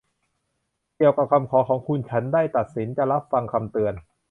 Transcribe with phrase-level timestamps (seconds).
[0.97, 3.93] เกี่ยวกับคำขอของคุณ ฉันได้ตัดสินจะรับฟังคำเตือน